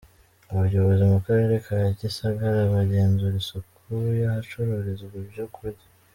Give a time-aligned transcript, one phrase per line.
[0.51, 3.89] Abayobozi mu karere ka Gisagara bagenzura isuku
[4.19, 5.85] y’ahacururizwa ibyo kurya.